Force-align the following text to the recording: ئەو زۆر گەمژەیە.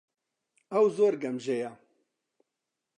ئەو 0.71 0.85
زۆر 0.97 1.13
گەمژەیە. 1.23 1.71